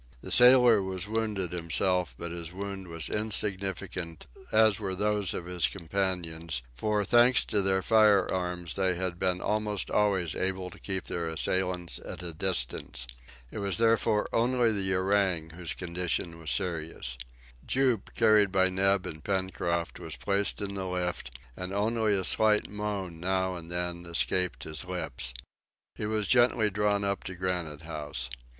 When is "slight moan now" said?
22.23-23.53